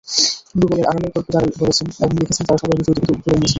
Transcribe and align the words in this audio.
গুগলের 0.55 0.85
আড়ালের 0.85 1.11
গল্প 1.15 1.27
যাঁরা 1.31 1.47
বলেছেন 1.57 1.87
এবং 1.95 2.13
লিখেছেন, 2.15 2.43
তাঁরা 2.47 2.61
সবাই 2.61 2.77
বিষয়টিকে 2.81 3.07
তুলে 3.07 3.35
এনেছেন। 3.35 3.49